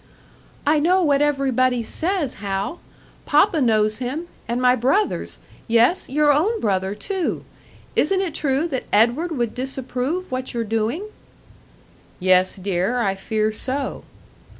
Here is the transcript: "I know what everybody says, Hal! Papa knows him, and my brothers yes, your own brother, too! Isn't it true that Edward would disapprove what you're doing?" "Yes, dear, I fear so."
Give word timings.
"I 0.65 0.79
know 0.79 1.03
what 1.03 1.21
everybody 1.21 1.83
says, 1.83 2.33
Hal! 2.41 2.79
Papa 3.27 3.61
knows 3.61 3.99
him, 3.99 4.29
and 4.47 4.59
my 4.59 4.75
brothers 4.75 5.37
yes, 5.67 6.09
your 6.09 6.31
own 6.31 6.59
brother, 6.59 6.95
too! 6.95 7.45
Isn't 7.95 8.19
it 8.19 8.33
true 8.33 8.67
that 8.69 8.85
Edward 8.91 9.31
would 9.37 9.53
disapprove 9.53 10.31
what 10.31 10.55
you're 10.55 10.63
doing?" 10.63 11.03
"Yes, 12.19 12.55
dear, 12.55 12.97
I 12.99 13.13
fear 13.13 13.51
so." 13.53 14.03